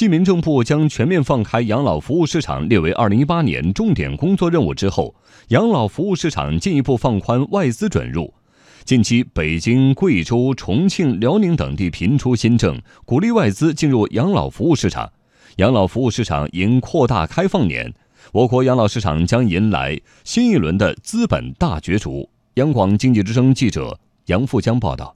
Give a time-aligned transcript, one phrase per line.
[0.00, 5.14] 继民政部将全面放开养老服务市场列为二零一八年重点工作任务之后，
[5.48, 8.32] 养老服务市场进一步放宽外资准入。
[8.86, 15.12] 近期，北京、贵州、重庆、辽宁等地频出新政，鼓励外资进入养老服务市场。
[15.56, 17.92] 养老服务市场迎扩大开放年，
[18.32, 22.26] 我国养老市场将迎来新一轮的资本大角逐。
[22.54, 25.14] 央广经济之声记者杨富江报道。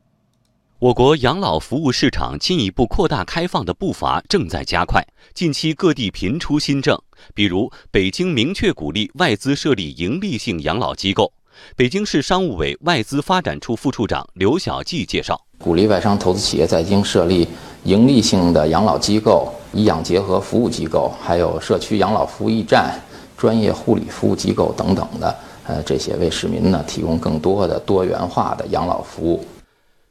[0.85, 5.03] 我国养老服务市场进一步扩大开放的步伐正在加快。
[5.33, 7.01] 近期各地频出新政，
[7.33, 11.33] 比如北京明确鼓励外资设立盈利性养老机构。
[11.75, 17.49] 北京市商务委外资发展处副处长刘晓季介绍，鼓励外商投资企业在京设立
[17.85, 22.95] 盈利性的养老机构、医养结合服务机构，还有社区养老服务驿站、
[23.39, 25.35] 专业护理服务机构等等的，
[25.67, 29.43] 呃，这些为市民呢提供更多的多元化的养老服务。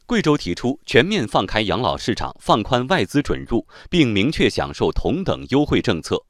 [0.06, 6.22] 贵州提出全面放开养老市场，放宽外资准入，并明确享受同等优惠政策。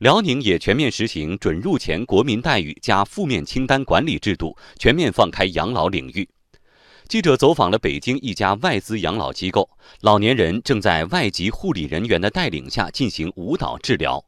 [0.00, 6.28] 辽宁也全面实行准入前国民待遇加负面清单管理制度，全面放开养老领域。
[7.08, 9.68] 记者走访了北京一家外资养老机构，
[10.00, 14.22] 老年人正在外籍护理人员的带领下进行舞蹈治疗。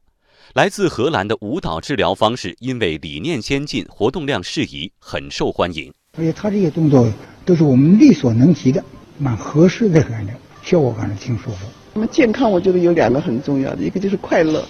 [0.55, 5.93] 来自荷兰的舞蹈治疗方式，因为理念先进、活动量适宜，很受欢迎。
[6.17, 7.13] 而且他这些动作
[7.45, 8.83] 都是我们力所能及的，
[9.19, 11.67] 蛮合适的，感觉效果反正挺舒服。
[11.95, 14.65] 那么健康，我觉得有两个很重要的，一个就是快乐，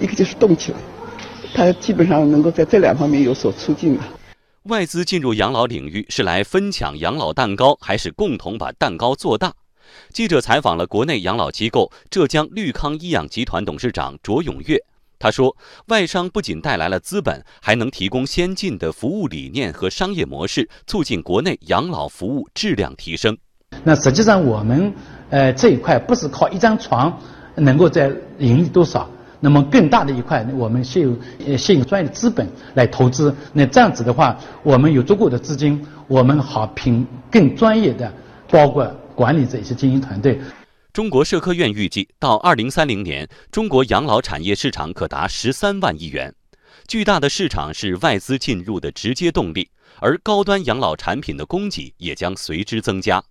[0.00, 0.78] 一个就是动起来。
[1.54, 4.04] 它基本上能够在这两方面有所促进吧。
[4.64, 9.52] 外资进入养老领域是来分抢养老蛋糕，还是共同把蛋糕做大？
[10.12, 14.82] 记者采访了国内养老机构浙江绿康医养集团董事长卓永月。
[15.26, 15.56] 他说
[15.90, 23.36] ：“外商不仅带来了资本，还能提供先进的服务理念和商业模式，促进国内养老服务质量提升。
[23.82, 24.92] 那实际上我们
[25.30, 27.12] 呃这一块不是靠一张床
[27.56, 29.10] 能够在盈利多少，
[29.40, 31.12] 那么更大的一块，我们是有
[31.44, 33.34] 呃吸引专业的资本来投资。
[33.52, 38.12] 那这样子的话，我们有足够的资金，我们好聘更专业的，
[38.48, 40.40] 包括管理者一些经营团队。”
[40.96, 46.34] 中国社科院预计，到二零三零年，中国养老产业市场可达十三万亿元。
[46.88, 49.68] 巨大的市场是外资进入的直接动力，
[50.00, 53.22] 而高端养老产品的供给也将随之增加。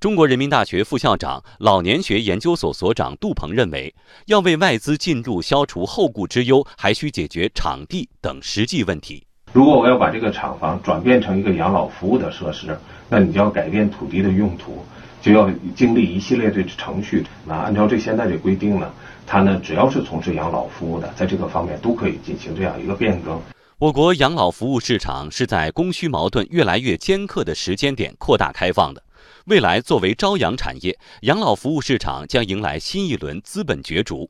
[0.00, 3.94] 中国人民大学副校长、老年学研究所所长杜鹏认为，
[4.24, 9.26] 要为外资进入消除后顾之忧，还需解决场地等实际问题。
[9.54, 12.76] 如果我要把这个厂房转变成一个养老服务的设施，
[13.08, 14.84] 那你就要改变土地的用途。
[15.22, 17.24] 就要经历一系列的程序。
[17.46, 18.92] 那按照这现在这规定呢，
[19.24, 23.40] 他呢只要是从事养老服务的，在这个方面都可以进行这样一个变更。
[23.78, 29.00] 我国养老服务市场是在供需矛盾越来越尖刻的时间点扩大开放的。
[29.46, 34.28] 未来作为朝阳产业，养老服务市场将迎来新一轮资本角逐。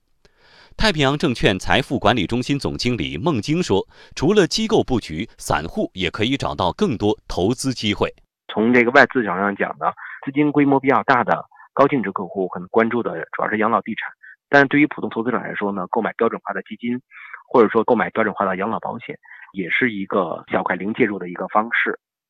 [0.76, 8.12] 太平洋证券财富管理中心总经理孟晶说：“除了机构布局，散户也可以找到更多投资机会。
[8.52, 9.86] 从这个外资角度上讲呢。”
[10.24, 14.10] 资金规模比较大的高净值客户可能关注的主要是养老地产，
[14.48, 16.98] 但对于普通投资者来说呢，购买标准化的基金，
[17.46, 19.18] 或者说购买标准化的养老保险，
[19.52, 22.00] 也是一个小块零介入的一个方式。